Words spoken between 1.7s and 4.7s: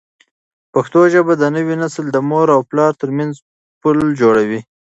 نسل د مور او پلار ترمنځ پل جوړوي.